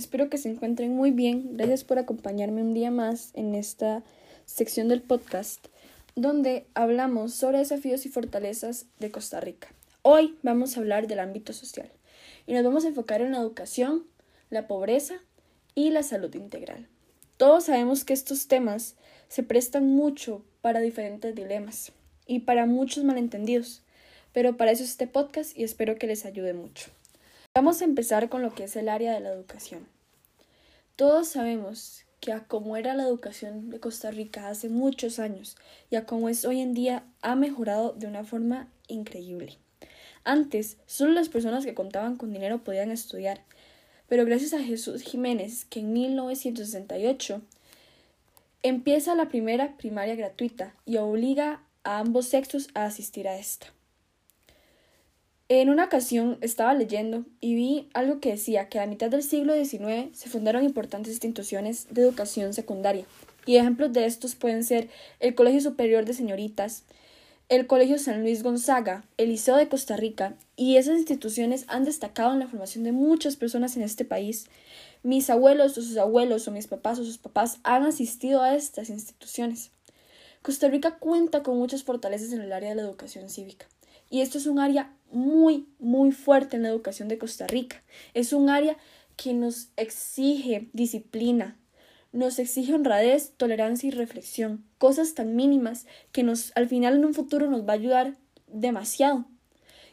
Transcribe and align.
Espero 0.00 0.30
que 0.30 0.38
se 0.38 0.48
encuentren 0.48 0.96
muy 0.96 1.10
bien. 1.10 1.58
Gracias 1.58 1.84
por 1.84 1.98
acompañarme 1.98 2.62
un 2.62 2.72
día 2.72 2.90
más 2.90 3.32
en 3.34 3.54
esta 3.54 4.02
sección 4.46 4.88
del 4.88 5.02
podcast 5.02 5.66
donde 6.16 6.64
hablamos 6.72 7.34
sobre 7.34 7.58
desafíos 7.58 8.06
y 8.06 8.08
fortalezas 8.08 8.86
de 8.98 9.10
Costa 9.10 9.40
Rica. 9.40 9.68
Hoy 10.00 10.38
vamos 10.42 10.74
a 10.74 10.80
hablar 10.80 11.06
del 11.06 11.18
ámbito 11.18 11.52
social 11.52 11.92
y 12.46 12.54
nos 12.54 12.64
vamos 12.64 12.86
a 12.86 12.88
enfocar 12.88 13.20
en 13.20 13.32
la 13.32 13.40
educación, 13.40 14.06
la 14.48 14.66
pobreza 14.66 15.16
y 15.74 15.90
la 15.90 16.02
salud 16.02 16.34
integral. 16.34 16.88
Todos 17.36 17.64
sabemos 17.64 18.06
que 18.06 18.14
estos 18.14 18.48
temas 18.48 18.94
se 19.28 19.42
prestan 19.42 19.86
mucho 19.86 20.42
para 20.62 20.80
diferentes 20.80 21.34
dilemas 21.34 21.92
y 22.26 22.38
para 22.38 22.64
muchos 22.64 23.04
malentendidos, 23.04 23.82
pero 24.32 24.56
para 24.56 24.70
eso 24.70 24.82
es 24.82 24.92
este 24.92 25.06
podcast 25.06 25.54
y 25.58 25.62
espero 25.62 25.96
que 25.96 26.06
les 26.06 26.24
ayude 26.24 26.54
mucho. 26.54 26.90
Vamos 27.52 27.82
a 27.82 27.84
empezar 27.84 28.28
con 28.28 28.42
lo 28.42 28.54
que 28.54 28.62
es 28.62 28.76
el 28.76 28.88
área 28.88 29.12
de 29.12 29.18
la 29.18 29.32
educación. 29.32 29.88
Todos 30.94 31.26
sabemos 31.26 32.04
que 32.20 32.32
a 32.32 32.44
como 32.44 32.76
era 32.76 32.94
la 32.94 33.02
educación 33.02 33.70
de 33.70 33.80
Costa 33.80 34.12
Rica 34.12 34.48
hace 34.48 34.68
muchos 34.68 35.18
años 35.18 35.56
y 35.90 35.96
a 35.96 36.06
como 36.06 36.28
es 36.28 36.44
hoy 36.44 36.60
en 36.60 36.74
día 36.74 37.02
ha 37.22 37.34
mejorado 37.34 37.92
de 37.94 38.06
una 38.06 38.22
forma 38.22 38.68
increíble. 38.86 39.58
Antes, 40.22 40.76
solo 40.86 41.10
las 41.10 41.28
personas 41.28 41.64
que 41.64 41.74
contaban 41.74 42.16
con 42.16 42.32
dinero 42.32 42.62
podían 42.62 42.92
estudiar, 42.92 43.40
pero 44.08 44.24
gracias 44.24 44.52
a 44.52 44.62
Jesús 44.62 45.02
Jiménez, 45.02 45.64
que 45.64 45.80
en 45.80 45.92
1968 45.92 47.42
empieza 48.62 49.16
la 49.16 49.28
primera 49.28 49.76
primaria 49.76 50.14
gratuita 50.14 50.76
y 50.86 50.98
obliga 50.98 51.64
a 51.82 51.98
ambos 51.98 52.26
sexos 52.26 52.68
a 52.74 52.84
asistir 52.84 53.26
a 53.26 53.36
esta. 53.36 53.72
En 55.52 55.68
una 55.68 55.86
ocasión 55.86 56.38
estaba 56.42 56.74
leyendo 56.74 57.24
y 57.40 57.56
vi 57.56 57.88
algo 57.92 58.20
que 58.20 58.30
decía 58.30 58.68
que 58.68 58.78
a 58.78 58.86
mitad 58.86 59.10
del 59.10 59.24
siglo 59.24 59.52
XIX 59.52 60.16
se 60.16 60.28
fundaron 60.28 60.62
importantes 60.62 61.14
instituciones 61.14 61.88
de 61.90 62.02
educación 62.02 62.54
secundaria, 62.54 63.04
y 63.46 63.56
ejemplos 63.56 63.92
de 63.92 64.06
estos 64.06 64.36
pueden 64.36 64.62
ser 64.62 64.88
el 65.18 65.34
Colegio 65.34 65.60
Superior 65.60 66.04
de 66.04 66.14
Señoritas, 66.14 66.84
el 67.48 67.66
Colegio 67.66 67.98
San 67.98 68.20
Luis 68.20 68.44
Gonzaga, 68.44 69.02
el 69.16 69.30
Liceo 69.30 69.56
de 69.56 69.68
Costa 69.68 69.96
Rica, 69.96 70.36
y 70.54 70.76
esas 70.76 70.98
instituciones 70.98 71.64
han 71.66 71.82
destacado 71.82 72.32
en 72.32 72.38
la 72.38 72.46
formación 72.46 72.84
de 72.84 72.92
muchas 72.92 73.34
personas 73.34 73.76
en 73.76 73.82
este 73.82 74.04
país. 74.04 74.46
Mis 75.02 75.30
abuelos 75.30 75.76
o 75.76 75.82
sus 75.82 75.96
abuelos 75.96 76.46
o 76.46 76.52
mis 76.52 76.68
papás 76.68 77.00
o 77.00 77.04
sus 77.04 77.18
papás 77.18 77.58
han 77.64 77.82
asistido 77.82 78.40
a 78.40 78.54
estas 78.54 78.88
instituciones. 78.88 79.72
Costa 80.42 80.68
Rica 80.68 81.00
cuenta 81.00 81.42
con 81.42 81.58
muchas 81.58 81.82
fortalezas 81.82 82.32
en 82.32 82.40
el 82.40 82.52
área 82.52 82.68
de 82.68 82.76
la 82.76 82.82
educación 82.82 83.28
cívica. 83.28 83.66
Y 84.10 84.20
esto 84.20 84.38
es 84.38 84.46
un 84.46 84.58
área 84.58 84.92
muy, 85.12 85.66
muy 85.78 86.12
fuerte 86.12 86.56
en 86.56 86.64
la 86.64 86.68
educación 86.68 87.08
de 87.08 87.18
Costa 87.18 87.46
Rica. 87.46 87.82
Es 88.12 88.32
un 88.32 88.50
área 88.50 88.76
que 89.16 89.32
nos 89.32 89.68
exige 89.76 90.68
disciplina, 90.72 91.56
nos 92.12 92.38
exige 92.38 92.74
honradez, 92.74 93.32
tolerancia 93.36 93.86
y 93.86 93.92
reflexión, 93.92 94.64
cosas 94.78 95.14
tan 95.14 95.36
mínimas 95.36 95.86
que 96.12 96.22
nos 96.22 96.52
al 96.56 96.68
final 96.68 96.96
en 96.96 97.04
un 97.04 97.14
futuro 97.14 97.48
nos 97.48 97.66
va 97.66 97.72
a 97.72 97.76
ayudar 97.76 98.16
demasiado. 98.48 99.26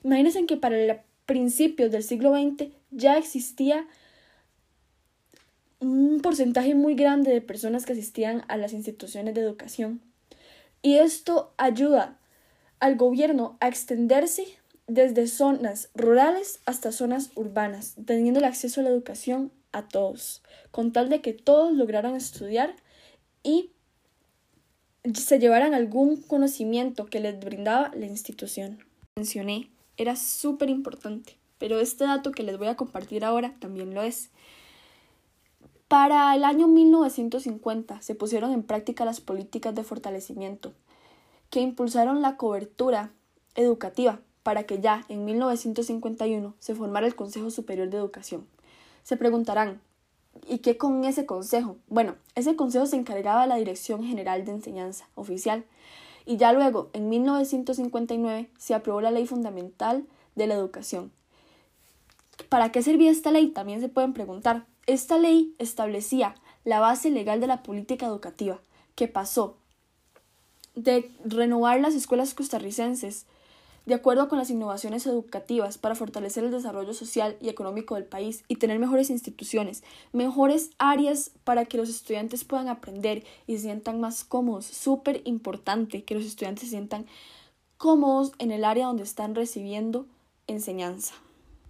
Imagínense 0.04 0.46
que 0.46 0.58
para 0.58 0.80
el 0.80 1.00
principio 1.26 1.90
del 1.90 2.04
siglo 2.04 2.32
XX 2.32 2.70
ya 2.92 3.18
existía 3.18 3.86
un 5.80 6.22
porcentaje 6.22 6.74
muy 6.74 6.96
grande 6.96 7.32
de 7.32 7.42
personas 7.42 7.86
que 7.86 7.94
asistían 7.94 8.44
a 8.48 8.58
las 8.58 8.74
instituciones 8.74 9.36
de 9.36 9.42
educación. 9.42 10.02
Y 10.82 10.96
esto 10.96 11.54
ayuda 11.58 12.18
al 12.80 12.96
gobierno 12.96 13.58
a 13.60 13.68
extenderse 13.68 14.46
desde 14.88 15.28
zonas 15.28 15.90
rurales 15.96 16.62
hasta 16.66 16.92
zonas 16.92 17.32
urbanas, 17.36 17.96
teniendo 18.06 18.40
el 18.40 18.46
acceso 18.46 18.82
a 18.82 18.84
la 18.84 18.90
educación 18.90 19.52
a 19.72 19.88
todos, 19.88 20.42
con 20.72 20.94
tal 20.94 21.10
de 21.10 21.22
que 21.22 21.34
todos 21.34 21.74
lograran 21.74 22.16
estudiar 22.16 22.76
y 23.44 23.72
se 25.14 25.40
llevaran 25.40 25.74
algún 25.74 26.22
conocimiento 26.22 27.06
que 27.06 27.20
les 27.20 27.40
brindaba 27.40 27.92
la 27.96 28.06
institución. 28.06 28.80
Mencioné, 29.16 29.70
era 29.98 30.16
súper 30.16 30.70
importante, 30.70 31.38
pero 31.58 31.80
este 31.80 32.06
dato 32.06 32.32
que 32.32 32.44
les 32.44 32.58
voy 32.58 32.68
a 32.68 32.76
compartir 32.76 33.26
ahora 33.26 33.56
también 33.60 33.94
lo 33.94 34.04
es. 34.04 34.30
Para 35.88 36.36
el 36.36 36.44
año 36.44 36.68
1950 36.68 38.02
se 38.02 38.16
pusieron 38.16 38.52
en 38.52 38.64
práctica 38.64 39.06
las 39.06 39.22
políticas 39.22 39.74
de 39.74 39.84
fortalecimiento 39.84 40.74
que 41.50 41.62
impulsaron 41.62 42.22
la 42.22 42.38
cobertura 42.38 43.12
educativa 43.56 44.20
para 44.44 44.64
que 44.64 44.80
ya 44.80 45.06
en 45.10 45.26
1951 45.26 46.56
se 46.60 46.76
formara 46.76 47.08
el 47.08 47.16
Consejo 47.16 47.50
Superior 47.50 47.90
de 47.90 47.98
Educación. 47.98 48.48
Se 49.04 49.18
preguntarán, 49.18 49.82
¿y 50.48 50.60
qué 50.60 50.78
con 50.78 51.04
ese 51.06 51.26
consejo? 51.26 51.78
Bueno, 51.88 52.16
ese 52.36 52.56
consejo 52.56 52.86
se 52.86 52.96
encargaba 52.96 53.42
de 53.42 53.48
la 53.48 53.56
Dirección 53.56 54.04
General 54.04 54.46
de 54.46 54.52
Enseñanza 54.52 55.08
oficial 55.16 55.66
y 56.26 56.36
ya 56.36 56.52
luego, 56.52 56.90
en 56.92 57.08
1959, 57.08 58.50
se 58.58 58.74
aprobó 58.74 59.00
la 59.00 59.12
Ley 59.12 59.26
Fundamental 59.26 60.06
de 60.36 60.48
la 60.48 60.56
Educación. 60.56 61.12
¿Para 62.50 62.72
qué 62.72 62.82
servía 62.84 63.12
esta 63.12 63.32
ley? 63.32 63.48
También 63.48 63.80
se 63.80 63.90
pueden 63.90 64.14
preguntar. 64.14 64.66
Esta 64.86 65.18
ley 65.18 65.56
establecía 65.58 66.36
la 66.66 66.80
base 66.80 67.10
legal 67.12 67.40
de 67.40 67.48
la 67.48 67.64
política 67.64 68.06
educativa, 68.06 68.60
que 68.96 69.08
pasó 69.08 69.58
de 70.78 71.12
renovar 71.26 71.82
las 71.82 71.96
escuelas 71.96 72.34
costarricenses 72.34 73.26
de 73.88 73.94
acuerdo 73.94 74.28
con 74.28 74.38
las 74.38 74.50
innovaciones 74.50 75.08
educativas 75.08 75.78
para 75.78 75.96
fortalecer 75.96 76.44
el 76.44 76.52
desarrollo 76.52 76.94
social 76.94 77.38
y 77.40 77.48
económico 77.48 77.96
del 77.96 78.04
país 78.04 78.44
y 78.50 78.58
tener 78.58 78.80
mejores 78.80 79.10
instituciones, 79.10 79.82
mejores 80.12 80.72
áreas 80.78 81.32
para 81.46 81.64
que 81.64 81.78
los 81.78 81.88
estudiantes 81.88 82.44
puedan 82.44 82.68
aprender 82.68 83.24
y 83.48 83.56
se 83.56 83.64
sientan 83.64 84.02
más 84.02 84.26
cómodos. 84.26 84.66
Súper 84.66 85.22
importante 85.24 86.04
que 86.04 86.16
los 86.16 86.26
estudiantes 86.26 86.66
se 86.66 86.72
sientan 86.72 87.06
cómodos 87.78 88.34
en 88.40 88.52
el 88.52 88.66
área 88.66 88.88
donde 88.88 89.04
están 89.04 89.36
recibiendo 89.36 90.06
enseñanza. 90.48 91.14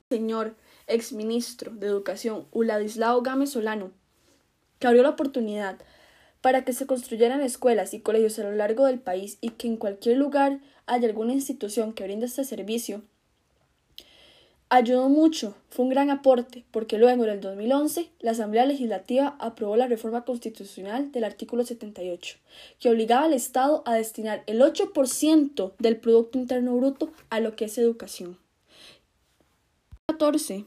Señor 0.10 0.56
exministro 0.88 1.72
de 1.72 1.86
Educación, 1.86 2.48
Uladislao 2.52 3.22
Gámez 3.22 3.52
Solano, 3.52 3.92
que 4.80 4.88
abrió 4.88 5.04
la 5.04 5.10
oportunidad 5.10 5.78
para 6.42 6.64
que 6.64 6.74
se 6.74 6.86
construyeran 6.86 7.42
escuelas 7.42 7.94
y 7.94 8.00
colegios 8.00 8.40
a 8.40 8.44
lo 8.44 8.52
largo 8.52 8.86
del 8.86 9.00
país 9.00 9.38
y 9.42 9.50
que 9.52 9.68
en 9.68 9.78
cualquier 9.78 10.18
lugar 10.18 10.60
haya 10.86 11.08
alguna 11.08 11.34
institución 11.34 11.94
que 11.94 12.04
brinde 12.04 12.26
este 12.26 12.44
servicio, 12.44 13.02
ayudó 14.70 15.10
mucho, 15.10 15.56
fue 15.70 15.86
un 15.86 15.92
gran 15.92 16.10
aporte, 16.10 16.66
porque 16.72 16.98
luego 16.98 17.24
en 17.24 17.30
el 17.30 17.42
2011 17.42 18.10
la 18.20 18.32
Asamblea 18.32 18.66
Legislativa 18.66 19.36
aprobó 19.40 19.76
la 19.78 19.88
reforma 19.88 20.24
constitucional 20.26 21.12
del 21.12 21.24
artículo 21.24 21.64
78, 21.64 22.38
que 22.80 22.90
obligaba 22.90 23.26
al 23.26 23.34
Estado 23.34 23.84
a 23.86 23.96
destinar 23.96 24.44
el 24.48 24.62
8% 24.62 25.74
del 25.80 25.98
Producto 25.98 26.38
Interno 26.38 26.76
Bruto 26.76 27.12
a 27.30 27.40
lo 27.40 27.56
que 27.56 27.66
es 27.66 27.78
educación. 27.78 28.38
14. 30.08 30.66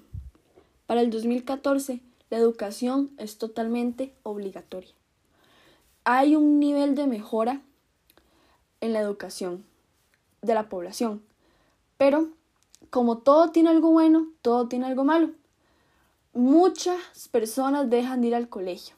Para 0.86 1.00
el 1.00 1.10
2014, 1.10 2.00
la 2.30 2.38
educación 2.38 3.10
es 3.18 3.38
totalmente 3.38 4.12
obligatoria 4.22 4.99
hay 6.04 6.36
un 6.36 6.58
nivel 6.58 6.94
de 6.94 7.06
mejora 7.06 7.60
en 8.80 8.92
la 8.92 9.00
educación 9.00 9.64
de 10.42 10.54
la 10.54 10.68
población. 10.68 11.22
Pero 11.96 12.28
como 12.90 13.18
todo 13.18 13.50
tiene 13.50 13.70
algo 13.70 13.90
bueno, 13.90 14.28
todo 14.42 14.68
tiene 14.68 14.86
algo 14.86 15.04
malo. 15.04 15.30
Muchas 16.32 17.28
personas 17.30 17.90
dejan 17.90 18.20
de 18.20 18.28
ir 18.28 18.34
al 18.34 18.48
colegio 18.48 18.96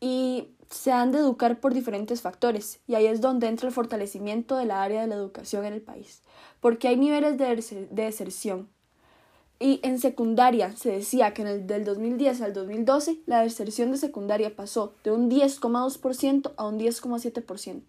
y 0.00 0.48
se 0.70 0.92
han 0.92 1.12
de 1.12 1.18
educar 1.18 1.60
por 1.60 1.72
diferentes 1.72 2.20
factores 2.20 2.80
y 2.86 2.94
ahí 2.94 3.06
es 3.06 3.20
donde 3.20 3.48
entra 3.48 3.68
el 3.68 3.74
fortalecimiento 3.74 4.56
de 4.56 4.66
la 4.66 4.82
área 4.82 5.02
de 5.02 5.06
la 5.06 5.14
educación 5.14 5.64
en 5.64 5.72
el 5.72 5.82
país, 5.82 6.22
porque 6.60 6.88
hay 6.88 6.96
niveles 6.96 7.38
de, 7.38 7.86
deserción 7.90 8.68
y 9.60 9.80
en 9.82 9.98
secundaria 9.98 10.76
se 10.76 10.90
decía 10.90 11.32
que 11.32 11.42
en 11.42 11.48
el 11.48 11.66
del 11.66 11.84
2010 11.84 12.40
al 12.42 12.52
2012 12.52 13.20
la 13.26 13.40
deserción 13.40 13.92
de 13.92 13.98
secundaria 13.98 14.54
pasó 14.54 14.94
de 15.04 15.12
un 15.12 15.30
10,2% 15.30 16.52
a 16.56 16.66
un 16.66 16.78
10,7%. 16.78 17.82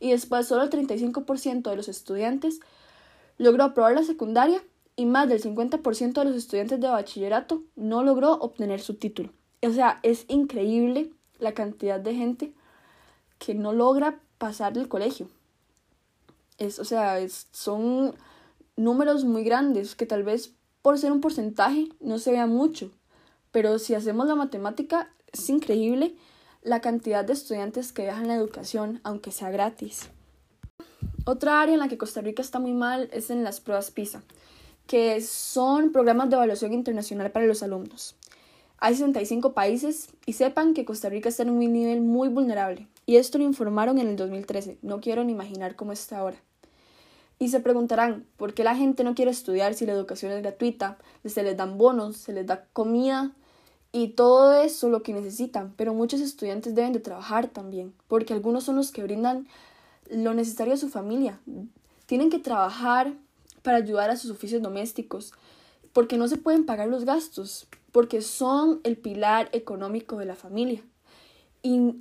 Y 0.00 0.10
después 0.10 0.48
solo 0.48 0.64
el 0.64 0.70
35% 0.70 1.70
de 1.70 1.76
los 1.76 1.88
estudiantes 1.88 2.60
logró 3.38 3.64
aprobar 3.64 3.94
la 3.94 4.02
secundaria 4.02 4.62
y 4.96 5.06
más 5.06 5.28
del 5.28 5.42
50% 5.42 6.12
de 6.12 6.24
los 6.24 6.36
estudiantes 6.36 6.80
de 6.80 6.88
bachillerato 6.88 7.62
no 7.76 8.02
logró 8.02 8.32
obtener 8.32 8.80
su 8.80 8.94
título. 8.94 9.30
O 9.62 9.72
sea, 9.72 10.00
es 10.02 10.24
increíble 10.28 11.10
la 11.38 11.54
cantidad 11.54 12.00
de 12.00 12.14
gente 12.14 12.52
que 13.38 13.54
no 13.54 13.72
logra 13.72 14.20
pasar 14.38 14.72
del 14.72 14.88
colegio. 14.88 15.28
Es, 16.58 16.78
o 16.78 16.84
sea, 16.84 17.18
son 17.50 18.14
números 18.76 19.24
muy 19.24 19.44
grandes 19.44 19.94
que 19.94 20.06
tal 20.06 20.22
vez 20.22 20.52
por 20.84 20.98
ser 20.98 21.12
un 21.12 21.22
porcentaje 21.22 21.88
no 21.98 22.18
se 22.18 22.30
vea 22.30 22.46
mucho, 22.46 22.90
pero 23.52 23.78
si 23.78 23.94
hacemos 23.94 24.26
la 24.26 24.34
matemática 24.34 25.10
es 25.32 25.48
increíble 25.48 26.14
la 26.60 26.82
cantidad 26.82 27.24
de 27.24 27.32
estudiantes 27.32 27.90
que 27.90 28.02
dejan 28.02 28.28
la 28.28 28.34
educación, 28.34 29.00
aunque 29.02 29.32
sea 29.32 29.50
gratis. 29.50 30.10
Otra 31.24 31.62
área 31.62 31.72
en 31.72 31.80
la 31.80 31.88
que 31.88 31.96
Costa 31.96 32.20
Rica 32.20 32.42
está 32.42 32.58
muy 32.58 32.74
mal 32.74 33.08
es 33.14 33.30
en 33.30 33.44
las 33.44 33.62
pruebas 33.62 33.90
PISA, 33.92 34.22
que 34.86 35.22
son 35.22 35.90
programas 35.90 36.28
de 36.28 36.36
evaluación 36.36 36.74
internacional 36.74 37.32
para 37.32 37.46
los 37.46 37.62
alumnos. 37.62 38.14
Hay 38.76 38.92
65 38.92 39.54
países 39.54 40.08
y 40.26 40.34
sepan 40.34 40.74
que 40.74 40.84
Costa 40.84 41.08
Rica 41.08 41.30
está 41.30 41.44
en 41.44 41.50
un 41.50 41.60
nivel 41.60 42.02
muy 42.02 42.28
vulnerable. 42.28 42.88
Y 43.06 43.16
esto 43.16 43.38
lo 43.38 43.44
informaron 43.44 43.96
en 43.96 44.08
el 44.08 44.16
2013. 44.16 44.76
No 44.82 45.00
quiero 45.00 45.24
ni 45.24 45.32
imaginar 45.32 45.76
cómo 45.76 45.92
está 45.92 46.18
ahora. 46.18 46.36
Y 47.38 47.48
se 47.48 47.60
preguntarán, 47.60 48.26
¿por 48.36 48.54
qué 48.54 48.64
la 48.64 48.76
gente 48.76 49.04
no 49.04 49.14
quiere 49.14 49.30
estudiar 49.30 49.74
si 49.74 49.86
la 49.86 49.92
educación 49.92 50.32
es 50.32 50.42
gratuita? 50.42 50.98
Se 51.24 51.42
les 51.42 51.56
dan 51.56 51.78
bonos, 51.78 52.16
se 52.16 52.32
les 52.32 52.46
da 52.46 52.64
comida 52.72 53.32
y 53.92 54.08
todo 54.08 54.54
eso 54.54 54.88
lo 54.88 55.02
que 55.02 55.12
necesitan. 55.12 55.72
Pero 55.76 55.94
muchos 55.94 56.20
estudiantes 56.20 56.74
deben 56.74 56.92
de 56.92 57.00
trabajar 57.00 57.48
también, 57.48 57.92
porque 58.08 58.32
algunos 58.32 58.64
son 58.64 58.76
los 58.76 58.90
que 58.90 59.02
brindan 59.02 59.46
lo 60.10 60.34
necesario 60.34 60.74
a 60.74 60.78
su 60.78 60.88
familia. 60.88 61.40
Tienen 62.06 62.30
que 62.30 62.38
trabajar 62.38 63.14
para 63.62 63.78
ayudar 63.78 64.10
a 64.10 64.16
sus 64.16 64.30
oficios 64.30 64.62
domésticos, 64.62 65.32
porque 65.92 66.18
no 66.18 66.28
se 66.28 66.36
pueden 66.36 66.66
pagar 66.66 66.88
los 66.88 67.04
gastos, 67.04 67.66
porque 67.92 68.20
son 68.20 68.80
el 68.84 68.96
pilar 68.96 69.48
económico 69.52 70.16
de 70.18 70.26
la 70.26 70.34
familia. 70.34 70.82
Y, 71.62 71.94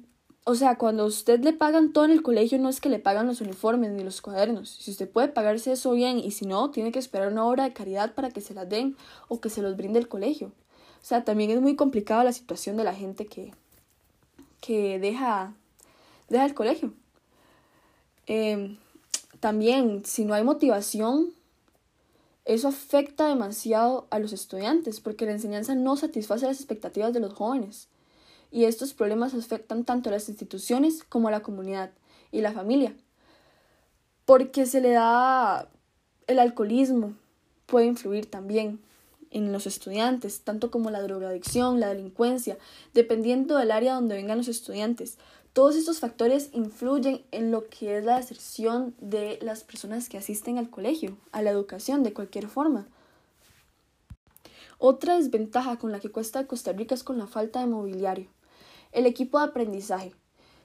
o 0.45 0.55
sea, 0.55 0.77
cuando 0.77 1.05
usted 1.05 1.39
le 1.41 1.53
pagan 1.53 1.93
todo 1.93 2.05
en 2.05 2.11
el 2.11 2.21
colegio, 2.21 2.59
no 2.59 2.67
es 2.67 2.81
que 2.81 2.89
le 2.89 2.99
pagan 2.99 3.27
los 3.27 3.39
uniformes 3.39 3.91
ni 3.91 4.03
los 4.03 4.21
cuadernos. 4.21 4.69
Si 4.69 4.91
usted 4.91 5.09
puede 5.09 5.29
pagarse 5.29 5.71
eso 5.71 5.91
bien, 5.93 6.19
y 6.19 6.31
si 6.31 6.45
no, 6.45 6.69
tiene 6.71 6.91
que 6.91 6.99
esperar 6.99 7.31
una 7.31 7.45
hora 7.45 7.63
de 7.63 7.73
caridad 7.73 8.13
para 8.13 8.29
que 8.29 8.41
se 8.41 8.53
las 8.53 8.67
den 8.67 8.97
o 9.29 9.39
que 9.39 9.49
se 9.49 9.61
los 9.61 9.77
brinde 9.77 9.99
el 9.99 10.09
colegio. 10.09 10.47
O 10.47 11.05
sea, 11.05 11.23
también 11.23 11.49
es 11.51 11.61
muy 11.61 11.75
complicada 11.75 12.25
la 12.25 12.33
situación 12.33 12.75
de 12.75 12.83
la 12.83 12.93
gente 12.93 13.25
que, 13.25 13.53
que 14.59 14.99
deja, 14.99 15.53
deja 16.27 16.45
el 16.45 16.53
colegio. 16.53 16.93
Em, 18.25 18.77
también, 19.39 20.03
si 20.05 20.25
no 20.25 20.33
hay 20.33 20.43
motivación, 20.43 21.33
eso 22.43 22.67
afecta 22.67 23.27
demasiado 23.29 24.07
a 24.09 24.19
los 24.19 24.33
estudiantes 24.33 24.99
porque 24.99 25.25
la 25.25 25.31
enseñanza 25.31 25.75
no 25.75 25.95
satisface 25.95 26.45
las 26.45 26.57
expectativas 26.57 27.13
de 27.13 27.21
los 27.21 27.33
jóvenes. 27.33 27.87
Y 28.53 28.65
estos 28.65 28.93
problemas 28.93 29.33
afectan 29.33 29.83
tanto 29.83 30.09
a 30.09 30.11
las 30.11 30.29
instituciones 30.29 31.03
como 31.03 31.27
a 31.27 31.31
la 31.31 31.41
comunidad 31.41 31.89
y 32.31 32.41
la 32.41 32.51
familia. 32.51 32.95
Porque 34.25 34.67
se 34.67 34.79
le 34.79 34.91
da 34.91 35.67
el 36.27 36.37
alcoholismo, 36.37 37.15
puede 37.65 37.87
influir 37.87 38.29
también 38.29 38.79
en 39.31 39.51
los 39.51 39.65
estudiantes, 39.65 40.41
tanto 40.41 40.69
como 40.69 40.91
la 40.91 41.01
drogadicción, 41.01 41.79
la 41.79 41.89
delincuencia, 41.89 42.59
dependiendo 42.93 43.57
del 43.57 43.71
área 43.71 43.95
donde 43.95 44.13
vengan 44.13 44.37
los 44.37 44.47
estudiantes. 44.47 45.17
Todos 45.53 45.75
estos 45.75 45.99
factores 45.99 46.51
influyen 46.53 47.23
en 47.31 47.49
lo 47.49 47.67
que 47.67 47.97
es 47.97 48.05
la 48.05 48.17
deserción 48.17 48.93
de 48.99 49.39
las 49.41 49.63
personas 49.63 50.09
que 50.09 50.19
asisten 50.19 50.59
al 50.59 50.69
colegio, 50.69 51.17
a 51.31 51.41
la 51.41 51.49
educación 51.49 52.03
de 52.03 52.13
cualquier 52.13 52.47
forma. 52.47 52.85
Otra 54.77 55.17
desventaja 55.17 55.79
con 55.79 55.91
la 55.91 55.99
que 55.99 56.11
cuesta 56.11 56.45
Costa 56.45 56.71
Rica 56.71 56.93
es 56.93 57.03
con 57.03 57.17
la 57.17 57.25
falta 57.25 57.59
de 57.59 57.65
mobiliario. 57.65 58.27
El 58.93 59.07
equipo 59.07 59.39
de 59.39 59.45
aprendizaje. 59.45 60.13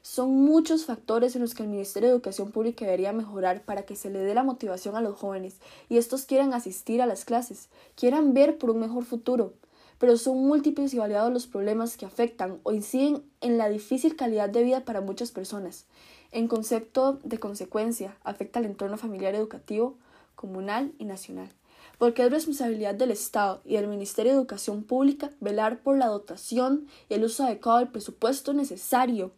Son 0.03 0.31
muchos 0.31 0.85
factores 0.85 1.35
en 1.35 1.41
los 1.41 1.55
que 1.55 1.63
el 1.63 1.71
Ministerio 1.71 2.11
de 2.11 2.15
Educación 2.15 2.53
Pública 2.53 2.85
debería 2.85 3.15
mejorar 3.15 3.65
para 3.65 3.85
que 3.85 3.97
se 3.97 4.11
le 4.11 4.19
dé 4.19 4.35
la 4.35 4.43
motivación 4.43 4.97
a 4.97 5.01
los 5.01 5.17
jóvenes 5.17 5.61
y 5.89 5.97
estos 5.97 6.27
quieran 6.27 6.53
asistir 6.53 7.01
a 7.01 7.07
las 7.07 7.25
clases, 7.25 7.71
quieran 7.95 8.35
ver 8.35 8.59
por 8.59 8.69
un 8.69 8.81
mejor 8.81 9.07
futuro, 9.07 9.55
pero 9.97 10.19
son 10.19 10.47
múltiples 10.47 10.93
y 10.93 10.99
variados 10.99 11.33
los 11.33 11.47
problemas 11.47 11.97
que 11.97 12.05
afectan 12.05 12.61
o 12.65 12.73
inciden 12.73 13.23
en 13.41 13.57
la 13.57 13.71
difícil 13.71 14.15
calidad 14.15 14.51
de 14.51 14.63
vida 14.63 14.85
para 14.85 15.01
muchas 15.01 15.31
personas. 15.31 15.87
En 16.31 16.49
concepto 16.49 17.21
de 17.25 17.39
consecuencia, 17.39 18.19
afecta 18.25 18.59
al 18.59 18.67
entorno 18.67 18.99
familiar 18.99 19.35
educativo, 19.35 19.97
comunal 20.35 20.93
y 20.99 21.07
nacional, 21.07 21.51
porque 21.99 22.25
es 22.25 22.31
responsabilidad 22.31 22.95
del 22.95 23.11
Estado 23.11 23.61
y 23.65 23.75
del 23.75 23.89
Ministerio 23.89 24.33
de 24.33 24.39
Educación 24.39 24.85
Pública 24.85 25.31
velar 25.41 25.81
por 25.81 25.99
la 25.99 26.07
dotación 26.07 26.87
y 27.09 27.15
el 27.15 27.25
uso 27.25 27.45
adecuado 27.45 27.81
del 27.81 27.89
presupuesto 27.89 28.53
necesario 28.53 29.33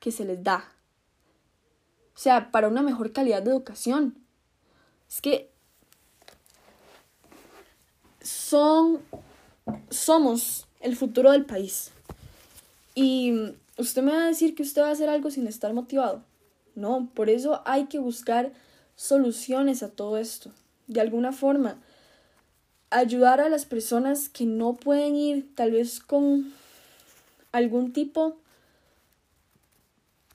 que 0.00 0.10
se 0.10 0.24
les 0.24 0.42
da. 0.42 0.72
O 2.14 2.18
sea, 2.18 2.50
para 2.50 2.68
una 2.68 2.82
mejor 2.82 3.12
calidad 3.12 3.42
de 3.42 3.50
educación. 3.50 4.16
Es 5.08 5.20
que 5.20 5.50
son 8.22 9.02
somos 9.90 10.66
el 10.80 10.96
futuro 10.96 11.32
del 11.32 11.44
país. 11.44 11.90
Y 12.94 13.52
usted 13.76 14.02
me 14.02 14.12
va 14.12 14.24
a 14.24 14.28
decir 14.28 14.54
que 14.54 14.62
usted 14.62 14.82
va 14.82 14.88
a 14.88 14.92
hacer 14.92 15.08
algo 15.08 15.30
sin 15.30 15.46
estar 15.46 15.72
motivado. 15.72 16.22
No, 16.74 17.10
por 17.14 17.30
eso 17.30 17.62
hay 17.64 17.86
que 17.86 17.98
buscar 17.98 18.52
soluciones 18.94 19.82
a 19.82 19.90
todo 19.90 20.18
esto. 20.18 20.52
De 20.86 21.00
alguna 21.00 21.32
forma, 21.32 21.78
ayudar 22.90 23.40
a 23.40 23.48
las 23.48 23.64
personas 23.64 24.28
que 24.28 24.46
no 24.46 24.74
pueden 24.74 25.16
ir 25.16 25.54
tal 25.54 25.72
vez 25.72 26.00
con 26.00 26.52
algún 27.52 27.92
tipo 27.92 28.36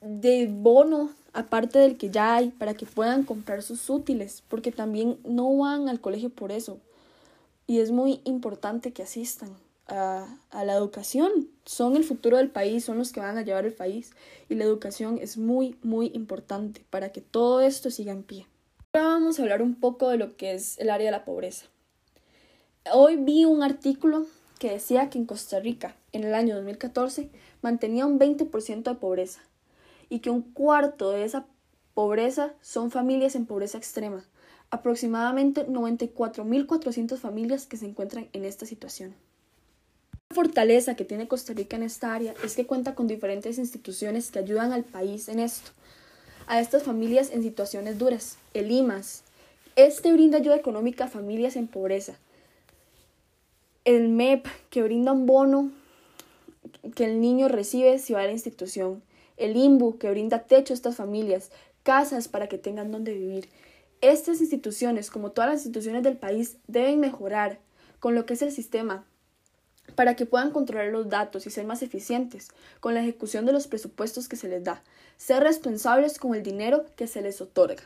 de 0.02 0.48
bono 0.52 1.12
aparte 1.34 1.80
del 1.80 1.98
que 1.98 2.10
ya 2.10 2.36
hay 2.36 2.50
para 2.50 2.74
que 2.74 2.86
puedan 2.86 3.24
comprar 3.24 3.64
sus 3.64 3.90
útiles, 3.90 4.44
porque 4.48 4.72
también 4.72 5.18
no 5.24 5.56
van 5.58 5.88
al 5.88 6.02
colegio 6.02 6.30
por 6.30 6.52
eso, 6.52 6.80
y 7.68 7.80
es 7.80 7.92
muy 7.92 8.22
importante 8.26 8.92
que 8.92 9.04
asistan 9.04 9.56
a, 9.88 10.28
la 10.52 10.74
educación. 10.74 11.50
Son 11.66 11.96
el 11.96 12.04
futuro 12.04 12.38
del 12.38 12.50
país, 12.50 12.84
son 12.84 12.98
los 12.98 13.12
que 13.12 13.20
van 13.20 13.38
a 13.38 13.44
llevar 13.44 13.66
el 13.66 13.74
país 13.74 14.12
y 14.50 14.56
la 14.56 14.64
educación 14.64 15.20
es 15.22 15.38
muy, 15.38 15.76
muy 15.84 16.12
importante 16.14 16.84
para 16.90 17.12
que 17.12 17.22
todo 17.22 17.62
esto 17.62 17.90
siga 17.92 18.12
en 18.12 18.24
pie. 18.24 18.48
Ahora 18.94 19.10
vamos 19.10 19.40
a 19.40 19.44
hablar 19.44 19.62
un 19.62 19.76
poco 19.76 20.10
de 20.10 20.18
lo 20.18 20.36
que 20.36 20.54
es 20.54 20.78
el 20.80 20.90
área 20.90 21.06
de 21.06 21.12
la 21.12 21.26
pobreza. 21.26 21.68
Hoy 22.90 23.16
vi 23.16 23.46
un 23.46 23.62
artículo 23.62 24.26
que 24.58 24.72
decía 24.72 25.12
que 25.12 25.20
en 25.20 25.26
Costa 25.26 25.60
Rica, 25.60 25.96
en 26.14 26.24
el 26.24 26.34
año 26.34 26.56
2014, 26.56 27.30
mantenía 27.62 28.08
un 28.08 28.18
20% 28.18 28.84
de 28.84 28.96
pobreza 28.96 29.42
y 30.10 30.20
que 30.20 30.32
un 30.32 30.42
cuarto 30.42 31.12
de 31.12 31.24
esa 31.24 31.46
pobreza 31.94 32.54
son 32.62 32.90
familias 32.90 33.36
en 33.36 33.46
pobreza 33.46 33.78
extrema 33.78 34.26
aproximadamente 34.72 35.68
94.400 35.68 37.18
familias 37.18 37.68
que 37.68 37.78
se 37.78 37.86
encuentran 37.86 38.30
en 38.34 38.46
esta 38.46 38.66
situación. 38.66 39.14
La 40.30 40.36
fortaleza 40.36 40.96
que 40.96 41.06
tiene 41.06 41.28
Costa 41.28 41.54
Rica 41.54 41.76
en 41.76 41.84
esta 41.84 42.16
área 42.16 42.34
es 42.44 42.56
que 42.56 42.66
cuenta 42.66 42.96
con 42.96 43.06
diferentes 43.06 43.60
instituciones 43.60 44.32
que 44.32 44.40
ayudan 44.40 44.72
al 44.72 44.86
país 44.86 45.28
en 45.28 45.40
esto, 45.40 45.72
a 46.48 46.60
estas 46.60 46.84
familias 46.84 47.30
en 47.32 47.44
situaciones 47.44 48.00
duras. 48.00 48.38
El 48.54 48.72
IMAS, 48.72 49.24
este 49.76 50.12
brinda 50.14 50.38
ayuda 50.38 50.56
económica 50.56 51.06
a 51.06 51.10
familias 51.10 51.58
en 51.58 51.68
pobreza. 51.68 52.18
El 53.84 54.10
MEP, 54.10 54.46
que 54.70 54.84
brinda 54.84 55.12
un 55.12 55.26
bono 55.26 55.72
que 56.96 57.06
el 57.06 57.20
niño 57.20 57.48
recibe 57.48 57.98
si 57.98 58.14
va 58.14 58.22
a 58.22 58.26
la 58.26 58.32
institución. 58.32 59.02
El 59.38 59.58
IMBU, 59.58 59.98
que 59.98 60.12
brinda 60.12 60.44
techo 60.44 60.74
a 60.74 60.76
estas 60.76 60.98
familias, 60.98 61.52
casas 61.82 62.28
para 62.28 62.48
que 62.48 62.60
tengan 62.60 62.92
donde 62.92 63.14
vivir. 63.14 63.50
Estas 64.02 64.40
instituciones, 64.40 65.10
como 65.10 65.32
todas 65.32 65.50
las 65.50 65.60
instituciones 65.62 66.04
del 66.04 66.18
país, 66.18 66.58
deben 66.68 67.00
mejorar 67.00 67.58
con 68.00 68.14
lo 68.14 68.26
que 68.28 68.34
es 68.34 68.42
el 68.44 68.52
sistema 68.52 69.04
para 69.96 70.16
que 70.16 70.26
puedan 70.28 70.52
controlar 70.52 70.92
los 70.92 71.10
datos 71.10 71.46
y 71.48 71.50
ser 71.50 71.66
más 71.66 71.82
eficientes 71.82 72.50
con 72.80 72.94
la 72.94 73.02
ejecución 73.02 73.46
de 73.46 73.54
los 73.54 73.68
presupuestos 73.68 74.28
que 74.28 74.36
se 74.36 74.48
les 74.48 74.64
da, 74.64 74.84
ser 75.18 75.44
responsables 75.44 76.20
con 76.20 76.36
el 76.36 76.44
dinero 76.44 76.86
que 76.96 77.08
se 77.08 77.22
les 77.22 77.42
otorga. 77.42 77.84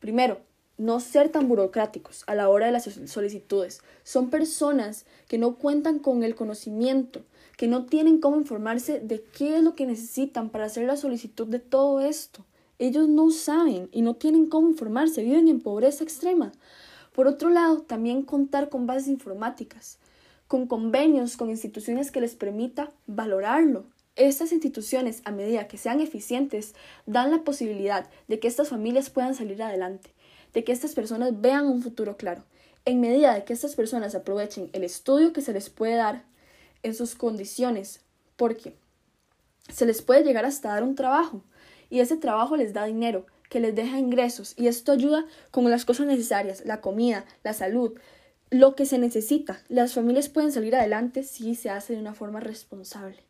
Primero, 0.00 0.40
no 0.76 1.00
ser 1.00 1.28
tan 1.28 1.48
burocráticos 1.48 2.24
a 2.26 2.34
la 2.34 2.48
hora 2.48 2.66
de 2.66 2.72
las 2.72 2.84
solicitudes. 2.84 3.80
Son 4.02 4.30
personas 4.30 5.06
que 5.28 5.38
no 5.38 5.56
cuentan 5.56 5.98
con 5.98 6.22
el 6.22 6.34
conocimiento, 6.34 7.22
que 7.56 7.68
no 7.68 7.86
tienen 7.86 8.18
cómo 8.18 8.36
informarse 8.36 9.00
de 9.00 9.22
qué 9.22 9.56
es 9.56 9.62
lo 9.62 9.74
que 9.74 9.86
necesitan 9.86 10.50
para 10.50 10.64
hacer 10.64 10.86
la 10.86 10.96
solicitud 10.96 11.46
de 11.46 11.60
todo 11.60 12.00
esto. 12.00 12.44
Ellos 12.78 13.08
no 13.08 13.30
saben 13.30 13.88
y 13.92 14.02
no 14.02 14.14
tienen 14.14 14.46
cómo 14.46 14.68
informarse, 14.68 15.22
viven 15.22 15.48
en 15.48 15.60
pobreza 15.60 16.02
extrema. 16.02 16.52
Por 17.12 17.28
otro 17.28 17.50
lado, 17.50 17.82
también 17.82 18.22
contar 18.22 18.68
con 18.68 18.86
bases 18.86 19.08
informáticas, 19.08 19.98
con 20.48 20.66
convenios 20.66 21.36
con 21.36 21.50
instituciones 21.50 22.10
que 22.10 22.20
les 22.20 22.34
permita 22.34 22.90
valorarlo. 23.06 23.84
Estas 24.16 24.52
instituciones, 24.52 25.22
a 25.24 25.32
medida 25.32 25.66
que 25.66 25.76
sean 25.76 26.00
eficientes, 26.00 26.74
dan 27.06 27.30
la 27.30 27.42
posibilidad 27.42 28.08
de 28.28 28.38
que 28.38 28.48
estas 28.48 28.68
familias 28.68 29.10
puedan 29.10 29.34
salir 29.34 29.62
adelante, 29.62 30.13
de 30.54 30.64
que 30.64 30.72
estas 30.72 30.94
personas 30.94 31.40
vean 31.40 31.66
un 31.66 31.82
futuro 31.82 32.16
claro. 32.16 32.44
En 32.84 33.00
medida 33.00 33.34
de 33.34 33.44
que 33.44 33.52
estas 33.52 33.74
personas 33.74 34.14
aprovechen 34.14 34.70
el 34.72 34.84
estudio 34.84 35.32
que 35.32 35.42
se 35.42 35.52
les 35.52 35.68
puede 35.68 35.96
dar 35.96 36.24
en 36.82 36.94
sus 36.94 37.14
condiciones, 37.14 38.00
porque 38.36 38.74
se 39.68 39.86
les 39.86 40.02
puede 40.02 40.24
llegar 40.24 40.44
hasta 40.44 40.68
dar 40.70 40.82
un 40.82 40.94
trabajo, 40.94 41.42
y 41.90 42.00
ese 42.00 42.16
trabajo 42.16 42.56
les 42.56 42.72
da 42.72 42.84
dinero, 42.84 43.26
que 43.48 43.60
les 43.60 43.74
deja 43.74 44.00
ingresos 44.00 44.54
y 44.56 44.66
esto 44.66 44.90
ayuda 44.90 45.26
con 45.52 45.70
las 45.70 45.84
cosas 45.84 46.06
necesarias, 46.06 46.64
la 46.64 46.80
comida, 46.80 47.24
la 47.44 47.52
salud, 47.52 47.92
lo 48.50 48.74
que 48.74 48.86
se 48.86 48.98
necesita. 48.98 49.62
Las 49.68 49.94
familias 49.94 50.28
pueden 50.28 50.50
salir 50.50 50.74
adelante 50.74 51.22
si 51.22 51.54
se 51.54 51.70
hace 51.70 51.92
de 51.92 52.00
una 52.00 52.14
forma 52.14 52.40
responsable. 52.40 53.22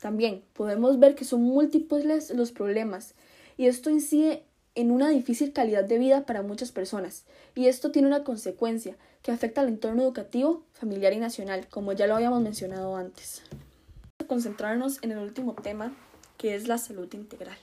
También 0.00 0.44
podemos 0.52 0.98
ver 1.00 1.14
que 1.14 1.24
son 1.24 1.42
múltiples 1.42 2.30
los 2.30 2.52
problemas 2.52 3.14
y 3.56 3.66
esto 3.66 3.90
incide 3.90 4.44
en 4.74 4.90
una 4.90 5.08
difícil 5.08 5.52
calidad 5.52 5.84
de 5.84 5.98
vida 5.98 6.26
para 6.26 6.42
muchas 6.42 6.72
personas, 6.72 7.24
y 7.54 7.66
esto 7.66 7.90
tiene 7.90 8.08
una 8.08 8.24
consecuencia 8.24 8.96
que 9.22 9.32
afecta 9.32 9.60
al 9.60 9.68
entorno 9.68 10.02
educativo, 10.02 10.64
familiar 10.72 11.12
y 11.12 11.18
nacional, 11.18 11.66
como 11.68 11.92
ya 11.92 12.06
lo 12.06 12.16
habíamos 12.16 12.42
mencionado 12.42 12.96
antes. 12.96 13.42
Vamos 13.50 14.20
a 14.20 14.26
concentrarnos 14.26 14.98
en 15.02 15.12
el 15.12 15.18
último 15.18 15.54
tema, 15.54 15.94
que 16.36 16.54
es 16.54 16.68
la 16.68 16.78
salud 16.78 17.12
integral. 17.14 17.56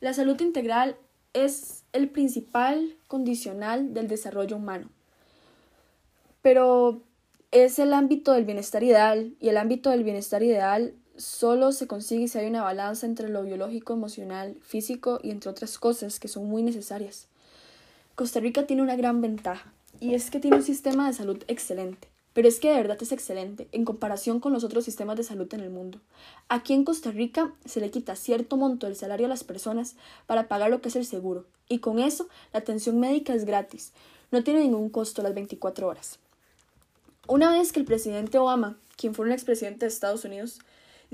La 0.00 0.14
salud 0.14 0.40
integral 0.40 0.96
es 1.32 1.84
el 1.92 2.08
principal 2.08 2.96
condicional 3.06 3.94
del 3.94 4.08
desarrollo 4.08 4.56
humano, 4.56 4.88
pero 6.42 7.02
es 7.50 7.78
el 7.78 7.92
ámbito 7.92 8.32
del 8.32 8.44
bienestar 8.44 8.82
ideal, 8.82 9.34
y 9.40 9.48
el 9.50 9.58
ámbito 9.58 9.90
del 9.90 10.04
bienestar 10.04 10.42
ideal 10.42 10.94
solo 11.16 11.72
se 11.72 11.86
consigue 11.86 12.28
si 12.28 12.38
hay 12.38 12.46
una 12.46 12.62
balanza 12.62 13.06
entre 13.06 13.28
lo 13.28 13.42
biológico, 13.42 13.92
emocional, 13.92 14.56
físico 14.62 15.20
y 15.22 15.30
entre 15.30 15.50
otras 15.50 15.78
cosas 15.78 16.18
que 16.18 16.28
son 16.28 16.46
muy 16.46 16.62
necesarias. 16.62 17.28
Costa 18.14 18.40
Rica 18.40 18.66
tiene 18.66 18.82
una 18.82 18.96
gran 18.96 19.20
ventaja 19.20 19.72
y 20.00 20.14
es 20.14 20.30
que 20.30 20.40
tiene 20.40 20.56
un 20.56 20.62
sistema 20.62 21.06
de 21.06 21.14
salud 21.14 21.42
excelente, 21.48 22.08
pero 22.32 22.48
es 22.48 22.58
que 22.58 22.70
de 22.70 22.76
verdad 22.76 22.98
es 23.00 23.12
excelente 23.12 23.68
en 23.72 23.84
comparación 23.84 24.40
con 24.40 24.52
los 24.52 24.64
otros 24.64 24.84
sistemas 24.84 25.16
de 25.16 25.24
salud 25.24 25.52
en 25.54 25.60
el 25.60 25.70
mundo. 25.70 26.00
Aquí 26.48 26.74
en 26.74 26.84
Costa 26.84 27.10
Rica 27.10 27.52
se 27.64 27.80
le 27.80 27.90
quita 27.90 28.16
cierto 28.16 28.56
monto 28.56 28.86
del 28.86 28.96
salario 28.96 29.26
a 29.26 29.28
las 29.30 29.44
personas 29.44 29.96
para 30.26 30.48
pagar 30.48 30.70
lo 30.70 30.80
que 30.80 30.88
es 30.88 30.96
el 30.96 31.06
seguro 31.06 31.44
y 31.68 31.78
con 31.78 31.98
eso 31.98 32.28
la 32.52 32.60
atención 32.60 33.00
médica 33.00 33.34
es 33.34 33.44
gratis, 33.44 33.92
no 34.30 34.42
tiene 34.42 34.60
ningún 34.60 34.90
costo 34.90 35.22
las 35.22 35.34
24 35.34 35.86
horas. 35.86 36.18
Una 37.26 37.50
vez 37.52 37.72
que 37.72 37.80
el 37.80 37.86
presidente 37.86 38.38
Obama, 38.38 38.76
quien 38.96 39.14
fue 39.14 39.24
un 39.24 39.32
expresidente 39.32 39.86
de 39.86 39.88
Estados 39.88 40.24
Unidos, 40.24 40.60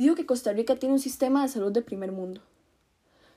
dijo 0.00 0.14
que 0.14 0.26
Costa 0.26 0.52
Rica 0.52 0.76
tiene 0.76 0.95
un 0.95 0.99
sistema 0.99 1.42
de 1.42 1.49
salud 1.49 1.73
de 1.73 1.83
primer 1.83 2.12
mundo. 2.12 2.40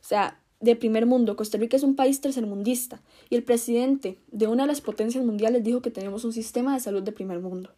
O 0.01 0.05
sea, 0.05 0.39
de 0.62 0.77
primer 0.77 1.05
mundo, 1.05 1.36
Costa 1.36 1.58
Rica 1.58 1.75
es 1.75 1.84
un 1.84 1.96
país 1.96 2.22
tercermundista 2.22 3.01
y 3.29 3.36
el 3.36 3.43
presidente 3.43 4.17
de 4.32 4.48
una 4.48 4.63
de 4.63 4.67
las 4.67 4.79
potencias 4.79 5.25
mundiales 5.25 5.63
dijo 5.63 5.82
que 5.82 5.91
tenemos 5.91 6.24
un 6.24 6.32
sistema 6.32 6.74
de 6.74 6.79
salud 6.79 7.03
de 7.03 7.12
primer 7.12 7.39
mundo. 7.39 7.72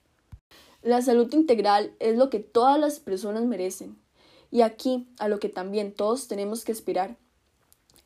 La 0.84 1.02
salud 1.02 1.34
integral 1.34 1.94
es 2.00 2.16
lo 2.16 2.30
que 2.30 2.40
todas 2.40 2.80
las 2.80 3.00
personas 3.00 3.44
merecen 3.46 3.98
y 4.52 4.62
aquí 4.62 5.08
a 5.18 5.30
lo 5.30 5.40
que 5.40 5.50
también 5.50 5.92
todos 5.92 6.28
tenemos 6.28 6.64
que 6.64 6.72
aspirar 6.72 7.18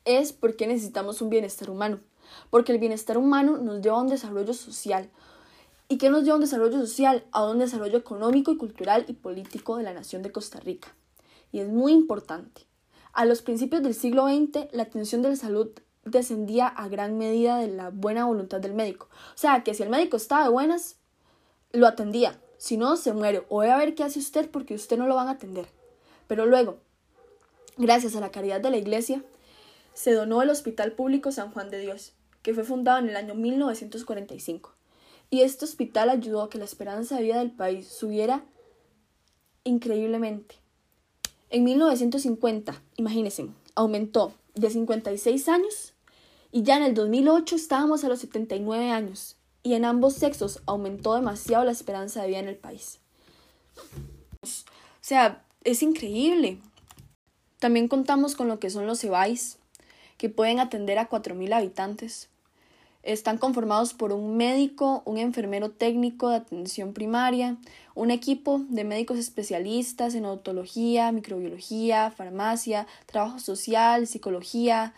es 0.06 0.32
porque 0.32 0.66
necesitamos 0.66 1.20
un 1.20 1.28
bienestar 1.28 1.68
humano, 1.68 2.00
porque 2.48 2.72
el 2.72 2.78
bienestar 2.78 3.18
humano 3.18 3.58
nos 3.58 3.82
lleva 3.82 3.98
a 3.98 4.02
un 4.02 4.08
desarrollo 4.08 4.54
social, 4.54 5.10
¿Y 5.92 5.98
qué 5.98 6.08
nos 6.08 6.22
lleva 6.22 6.34
a 6.34 6.36
un 6.36 6.42
desarrollo 6.42 6.78
social? 6.78 7.24
A 7.32 7.44
un 7.50 7.58
desarrollo 7.58 7.98
económico 7.98 8.52
y 8.52 8.56
cultural 8.56 9.04
y 9.08 9.12
político 9.14 9.76
de 9.76 9.82
la 9.82 9.92
nación 9.92 10.22
de 10.22 10.30
Costa 10.30 10.60
Rica. 10.60 10.94
Y 11.50 11.58
es 11.58 11.68
muy 11.68 11.90
importante. 11.90 12.62
A 13.12 13.24
los 13.24 13.42
principios 13.42 13.82
del 13.82 13.96
siglo 13.96 14.28
XX, 14.28 14.68
la 14.70 14.84
atención 14.84 15.20
de 15.20 15.30
la 15.30 15.34
salud 15.34 15.70
descendía 16.04 16.68
a 16.68 16.86
gran 16.86 17.18
medida 17.18 17.58
de 17.58 17.66
la 17.66 17.90
buena 17.90 18.24
voluntad 18.24 18.60
del 18.60 18.72
médico. 18.72 19.08
O 19.34 19.36
sea, 19.36 19.64
que 19.64 19.74
si 19.74 19.82
el 19.82 19.88
médico 19.88 20.16
estaba 20.16 20.44
de 20.44 20.50
buenas, 20.50 20.94
lo 21.72 21.88
atendía. 21.88 22.40
Si 22.56 22.76
no, 22.76 22.96
se 22.96 23.12
muere. 23.12 23.44
O 23.48 23.58
ve 23.58 23.72
a 23.72 23.76
ver 23.76 23.96
qué 23.96 24.04
hace 24.04 24.20
usted 24.20 24.48
porque 24.48 24.76
usted 24.76 24.96
no 24.96 25.08
lo 25.08 25.16
van 25.16 25.26
a 25.26 25.32
atender. 25.32 25.66
Pero 26.28 26.46
luego, 26.46 26.78
gracias 27.78 28.14
a 28.14 28.20
la 28.20 28.30
caridad 28.30 28.60
de 28.60 28.70
la 28.70 28.76
Iglesia, 28.76 29.24
se 29.92 30.12
donó 30.12 30.40
el 30.40 30.50
Hospital 30.50 30.92
Público 30.92 31.32
San 31.32 31.50
Juan 31.50 31.68
de 31.68 31.80
Dios, 31.80 32.12
que 32.42 32.54
fue 32.54 32.62
fundado 32.62 33.00
en 33.00 33.08
el 33.08 33.16
año 33.16 33.34
1945 33.34 34.76
y 35.30 35.42
este 35.42 35.64
hospital 35.64 36.10
ayudó 36.10 36.42
a 36.42 36.50
que 36.50 36.58
la 36.58 36.64
esperanza 36.64 37.16
de 37.16 37.22
vida 37.22 37.38
del 37.38 37.52
país 37.52 37.86
subiera 37.86 38.44
increíblemente. 39.64 40.56
En 41.50 41.64
1950, 41.64 42.80
imagínense, 42.96 43.48
aumentó 43.74 44.34
de 44.54 44.70
56 44.70 45.48
años 45.48 45.94
y 46.52 46.62
ya 46.62 46.76
en 46.76 46.82
el 46.82 46.94
2008 46.94 47.56
estábamos 47.56 48.04
a 48.04 48.08
los 48.08 48.20
79 48.20 48.90
años 48.90 49.36
y 49.62 49.74
en 49.74 49.84
ambos 49.84 50.14
sexos 50.14 50.60
aumentó 50.66 51.14
demasiado 51.14 51.64
la 51.64 51.72
esperanza 51.72 52.22
de 52.22 52.28
vida 52.28 52.38
en 52.38 52.48
el 52.48 52.56
país. 52.56 52.98
O 54.42 54.46
sea, 55.00 55.44
es 55.64 55.82
increíble. 55.82 56.58
También 57.58 57.88
contamos 57.88 58.34
con 58.34 58.48
lo 58.48 58.58
que 58.58 58.70
son 58.70 58.86
los 58.86 59.04
EBAIS, 59.04 59.58
que 60.16 60.28
pueden 60.28 60.60
atender 60.60 60.98
a 60.98 61.08
4.000 61.08 61.54
habitantes. 61.54 62.28
Están 63.02 63.38
conformados 63.38 63.94
por 63.94 64.12
un 64.12 64.36
médico, 64.36 65.02
un 65.06 65.16
enfermero 65.16 65.70
técnico 65.70 66.28
de 66.28 66.36
atención 66.36 66.92
primaria, 66.92 67.56
un 67.94 68.10
equipo 68.10 68.60
de 68.68 68.84
médicos 68.84 69.18
especialistas 69.18 70.14
en 70.14 70.26
odontología, 70.26 71.10
microbiología, 71.10 72.10
farmacia, 72.10 72.86
trabajo 73.06 73.38
social, 73.38 74.06
psicología. 74.06 74.92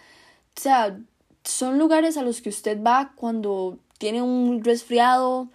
O 0.57 0.61
sea, 0.61 0.99
son 1.45 1.79
lugares 1.79 2.17
a 2.17 2.23
los 2.23 2.43
que 2.43 2.49
usted 2.49 2.83
va 2.83 3.13
cuando 3.15 3.79
tiene 3.99 4.21
un 4.21 4.65
resfriado. 4.65 5.49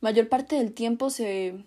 Mayor 0.00 0.28
parte 0.28 0.56
del 0.56 0.72
tiempo 0.72 1.10
se 1.10 1.64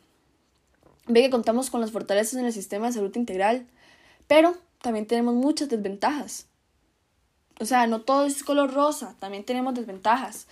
ve 1.08 1.22
que 1.24 1.30
contamos 1.30 1.70
con 1.70 1.82
las 1.82 1.92
fortalezas 1.92 2.40
en 2.40 2.46
el 2.46 2.54
sistema 2.54 2.88
de 2.88 2.94
salud 2.94 3.16
integral, 3.18 3.68
pero 4.28 4.56
también 4.82 5.08
tenemos 5.08 5.34
muchas 5.34 5.68
desventajas. 5.68 6.48
O 7.62 7.66
sea, 7.66 7.86
no 7.86 8.02
todo 8.02 8.26
es 8.26 8.44
color 8.44 8.74
rosa, 8.74 9.16
también 9.20 9.44
tenemos 9.44 9.76
desventajas. 9.76 10.48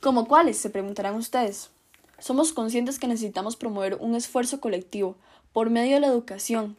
¿Como 0.00 0.26
cuáles? 0.26 0.58
Se 0.58 0.68
preguntarán 0.68 1.14
ustedes. 1.14 1.70
Somos 2.18 2.52
conscientes 2.52 2.98
que 2.98 3.06
necesitamos 3.06 3.54
promover 3.54 3.98
un 4.00 4.16
esfuerzo 4.16 4.60
colectivo 4.60 5.16
por 5.52 5.70
medio 5.70 5.94
de 5.94 6.00
la 6.00 6.08
educación 6.08 6.76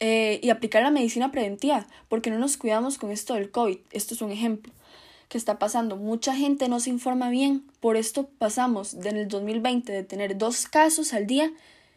eh, 0.00 0.38
y 0.42 0.50
aplicar 0.50 0.82
la 0.82 0.90
medicina 0.90 1.32
preventiva, 1.32 1.86
porque 2.10 2.28
no 2.28 2.38
nos 2.38 2.58
cuidamos 2.58 2.98
con 2.98 3.10
esto 3.10 3.34
del 3.34 3.50
COVID. 3.50 3.78
Esto 3.90 4.12
es 4.12 4.20
un 4.20 4.30
ejemplo 4.30 4.70
que 5.30 5.38
está 5.38 5.58
pasando. 5.58 5.96
Mucha 5.96 6.36
gente 6.36 6.68
no 6.68 6.78
se 6.78 6.90
informa 6.90 7.30
bien, 7.30 7.64
por 7.80 7.96
esto 7.96 8.28
pasamos 8.38 8.92
en 8.92 9.16
el 9.16 9.28
2020 9.28 9.90
de 9.90 10.02
tener 10.02 10.36
dos 10.36 10.66
casos 10.66 11.14
al 11.14 11.26
día 11.26 11.50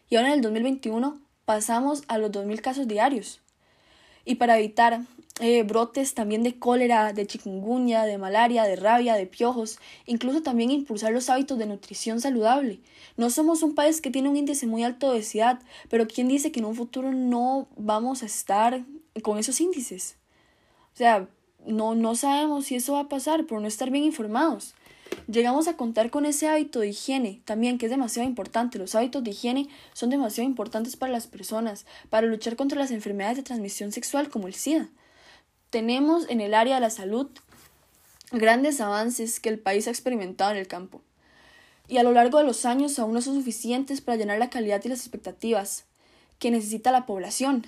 y 0.09 0.15
ahora 0.15 0.29
en 0.29 0.35
el 0.35 0.41
2021 0.41 1.19
pasamos 1.43 2.03
a 2.07 2.17
los 2.17 2.31
2.000 2.31 2.61
casos 2.61 2.87
diarios. 2.87 3.41
Y 4.23 4.35
para 4.35 4.57
evitar 4.57 5.01
eh, 5.41 5.63
brotes 5.63 6.13
también 6.13 6.43
de 6.43 6.57
cólera, 6.57 7.11
de 7.11 7.27
chikungunya, 7.27 8.03
de 8.03 8.17
malaria, 8.17 8.63
de 8.63 8.77
rabia, 8.77 9.15
de 9.15 9.25
piojos, 9.25 9.79
incluso 10.05 10.41
también 10.41 10.71
impulsar 10.71 11.11
los 11.11 11.29
hábitos 11.29 11.57
de 11.57 11.65
nutrición 11.65 12.21
saludable. 12.21 12.79
No 13.17 13.29
somos 13.29 13.61
un 13.61 13.75
país 13.75 13.99
que 13.99 14.11
tiene 14.11 14.29
un 14.29 14.37
índice 14.37 14.65
muy 14.65 14.83
alto 14.83 15.07
de 15.07 15.17
obesidad, 15.17 15.59
pero 15.89 16.07
¿quién 16.07 16.29
dice 16.29 16.51
que 16.51 16.61
en 16.61 16.65
un 16.65 16.75
futuro 16.75 17.11
no 17.11 17.67
vamos 17.75 18.23
a 18.23 18.27
estar 18.27 18.85
con 19.23 19.37
esos 19.37 19.59
índices? 19.59 20.17
O 20.93 20.97
sea, 20.97 21.27
no, 21.65 21.95
no 21.95 22.15
sabemos 22.15 22.65
si 22.65 22.75
eso 22.75 22.93
va 22.93 23.01
a 23.01 23.09
pasar 23.09 23.45
por 23.45 23.61
no 23.61 23.67
estar 23.67 23.91
bien 23.91 24.05
informados. 24.05 24.73
Llegamos 25.27 25.67
a 25.67 25.75
contar 25.75 26.11
con 26.11 26.25
ese 26.25 26.47
hábito 26.47 26.79
de 26.79 26.89
higiene 26.89 27.41
también, 27.45 27.77
que 27.77 27.87
es 27.87 27.91
demasiado 27.91 28.27
importante. 28.27 28.77
Los 28.77 28.95
hábitos 28.95 29.23
de 29.23 29.31
higiene 29.31 29.67
son 29.93 30.09
demasiado 30.09 30.47
importantes 30.47 30.95
para 30.95 31.11
las 31.11 31.27
personas, 31.27 31.85
para 32.09 32.27
luchar 32.27 32.55
contra 32.55 32.79
las 32.79 32.91
enfermedades 32.91 33.37
de 33.37 33.43
transmisión 33.43 33.91
sexual 33.91 34.29
como 34.29 34.47
el 34.47 34.53
SIDA. 34.53 34.89
Tenemos 35.75 36.29
en 36.29 36.39
el 36.39 36.53
área 36.53 36.75
de 36.75 36.79
la 36.79 36.89
salud 36.89 37.27
grandes 38.31 38.79
avances 38.79 39.41
que 39.41 39.49
el 39.49 39.59
país 39.59 39.87
ha 39.87 39.89
experimentado 39.89 40.51
en 40.51 40.55
el 40.55 40.69
campo. 40.69 41.01
Y 41.89 41.97
a 41.97 42.03
lo 42.03 42.13
largo 42.13 42.37
de 42.37 42.45
los 42.45 42.65
años 42.65 42.97
aún 42.97 43.13
no 43.13 43.21
son 43.21 43.35
suficientes 43.35 43.99
para 43.99 44.15
llenar 44.15 44.39
la 44.39 44.49
calidad 44.49 44.81
y 44.85 44.87
las 44.87 45.01
expectativas 45.01 45.83
que 46.39 46.49
necesita 46.49 46.93
la 46.93 47.05
población. 47.05 47.67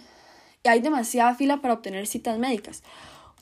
Y 0.64 0.70
hay 0.70 0.80
demasiada 0.80 1.36
fila 1.36 1.62
para 1.62 1.74
obtener 1.74 2.08
citas 2.08 2.40
médicas. 2.40 2.82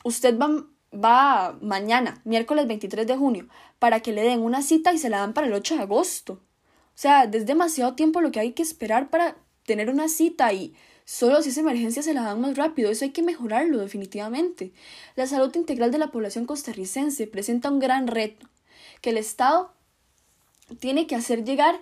Usted 0.02 0.36
va, 0.36 1.56
mañana, 1.62 2.20
miércoles 2.24 2.66
23 2.66 3.06
de 3.06 3.16
junio, 3.16 3.46
para 3.78 4.00
que 4.00 4.10
le 4.10 4.22
den 4.22 4.40
una 4.40 4.62
cita 4.62 4.92
y 4.92 4.98
se 4.98 5.10
la 5.10 5.18
dan 5.18 5.32
para 5.32 5.46
el 5.46 5.52
8 5.52 5.76
de 5.76 5.82
agosto. 5.82 6.32
O 6.32 6.96
sea, 6.96 7.22
es 7.22 7.46
demasiado 7.46 7.94
tiempo 7.94 8.20
lo 8.20 8.32
que 8.32 8.40
hay 8.40 8.52
que 8.52 8.64
esperar 8.64 9.10
para 9.10 9.36
tener 9.64 9.90
una 9.90 10.08
cita 10.08 10.52
y 10.52 10.74
Solo 11.06 11.40
si 11.40 11.50
esa 11.50 11.60
emergencia 11.60 12.02
se 12.02 12.14
la 12.14 12.22
dan 12.22 12.40
más 12.40 12.56
rápido, 12.56 12.90
eso 12.90 13.04
hay 13.04 13.12
que 13.12 13.22
mejorarlo 13.22 13.78
definitivamente. 13.78 14.72
La 15.14 15.28
salud 15.28 15.54
integral 15.54 15.92
de 15.92 15.98
la 15.98 16.10
población 16.10 16.46
costarricense 16.46 17.28
presenta 17.28 17.70
un 17.70 17.78
gran 17.78 18.08
reto, 18.08 18.48
que 19.00 19.10
el 19.10 19.18
Estado 19.18 19.72
tiene 20.80 21.06
que 21.06 21.14
hacer 21.14 21.44
llegar 21.44 21.80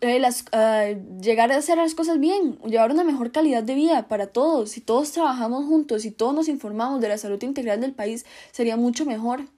eh, 0.00 0.20
las, 0.20 0.44
ah, 0.52 0.90
llegar 1.20 1.50
a 1.50 1.56
hacer 1.56 1.78
las 1.78 1.96
cosas 1.96 2.20
bien, 2.20 2.58
llevar 2.60 2.92
una 2.92 3.02
mejor 3.02 3.32
calidad 3.32 3.64
de 3.64 3.74
vida 3.74 4.06
para 4.06 4.28
todos. 4.28 4.70
Si 4.70 4.80
todos 4.80 5.10
trabajamos 5.10 5.64
juntos, 5.66 6.02
si 6.02 6.12
todos 6.12 6.32
nos 6.32 6.48
informamos 6.48 7.00
de 7.00 7.08
la 7.08 7.18
salud 7.18 7.42
integral 7.42 7.80
del 7.80 7.94
país, 7.94 8.26
sería 8.52 8.76
mucho 8.76 9.04
mejor. 9.06 9.48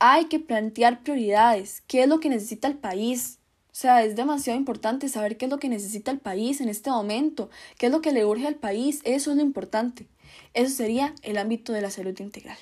Hay 0.00 0.24
que 0.24 0.40
plantear 0.40 1.04
prioridades, 1.04 1.82
qué 1.86 2.02
es 2.02 2.08
lo 2.08 2.18
que 2.18 2.28
necesita 2.28 2.66
el 2.66 2.76
país, 2.76 3.38
o 3.74 3.76
sea, 3.76 4.04
es 4.04 4.14
demasiado 4.14 4.56
importante 4.56 5.08
saber 5.08 5.36
qué 5.36 5.46
es 5.46 5.50
lo 5.50 5.58
que 5.58 5.68
necesita 5.68 6.12
el 6.12 6.20
país 6.20 6.60
en 6.60 6.68
este 6.68 6.90
momento, 6.90 7.50
qué 7.76 7.86
es 7.86 7.92
lo 7.92 8.00
que 8.02 8.12
le 8.12 8.24
urge 8.24 8.46
al 8.46 8.54
país, 8.54 9.00
eso 9.02 9.32
es 9.32 9.36
lo 9.36 9.42
importante. 9.42 10.06
Eso 10.52 10.72
sería 10.76 11.12
el 11.22 11.38
ámbito 11.38 11.72
de 11.72 11.80
la 11.80 11.90
salud 11.90 12.16
integral. 12.20 12.56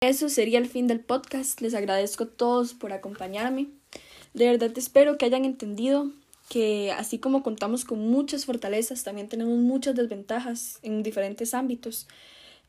Eso 0.00 0.28
sería 0.28 0.58
el 0.58 0.68
fin 0.68 0.86
del 0.86 1.00
podcast. 1.00 1.60
Les 1.60 1.74
agradezco 1.74 2.22
a 2.22 2.30
todos 2.30 2.72
por 2.72 2.92
acompañarme. 2.92 3.66
De 4.32 4.46
verdad 4.46 4.70
espero 4.78 5.18
que 5.18 5.24
hayan 5.24 5.44
entendido 5.44 6.12
que 6.54 6.92
así 6.92 7.18
como 7.18 7.42
contamos 7.42 7.84
con 7.84 7.98
muchas 7.98 8.44
fortalezas, 8.44 9.02
también 9.02 9.28
tenemos 9.28 9.58
muchas 9.58 9.96
desventajas 9.96 10.78
en 10.82 11.02
diferentes 11.02 11.52
ámbitos. 11.52 12.06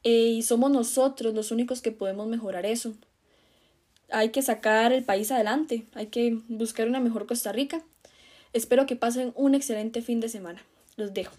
Eh, 0.03 0.29
y 0.37 0.41
somos 0.41 0.71
nosotros 0.71 1.35
los 1.35 1.51
únicos 1.51 1.83
que 1.83 1.91
podemos 1.91 2.25
mejorar 2.25 2.65
eso. 2.65 2.95
Hay 4.09 4.29
que 4.29 4.41
sacar 4.41 4.91
el 4.91 5.03
país 5.03 5.31
adelante, 5.31 5.85
hay 5.93 6.07
que 6.07 6.39
buscar 6.47 6.87
una 6.87 6.99
mejor 6.99 7.27
Costa 7.27 7.51
Rica. 7.51 7.83
Espero 8.53 8.87
que 8.87 8.95
pasen 8.95 9.33
un 9.35 9.53
excelente 9.53 10.01
fin 10.01 10.19
de 10.19 10.29
semana. 10.29 10.63
Los 10.95 11.13
dejo. 11.13 11.35